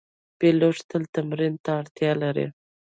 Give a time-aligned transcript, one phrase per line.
[0.39, 2.47] پیلوټ تل تمرین ته اړتیا لري.